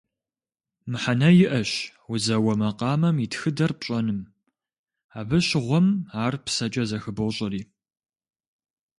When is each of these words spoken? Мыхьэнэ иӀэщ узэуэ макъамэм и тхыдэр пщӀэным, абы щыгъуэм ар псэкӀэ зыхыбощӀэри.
Мыхьэнэ 0.91 1.29
иӀэщ 1.43 1.71
узэуэ 2.11 2.53
макъамэм 2.59 3.15
и 3.19 3.27
тхыдэр 3.31 3.71
пщӀэным, 3.79 4.19
абы 5.19 5.37
щыгъуэм 5.47 5.87
ар 6.23 6.35
псэкӀэ 6.45 6.83
зыхыбощӀэри. 6.89 7.61